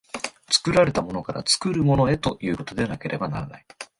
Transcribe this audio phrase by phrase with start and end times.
[0.49, 3.65] 作られたものから作るものへということでなければならない。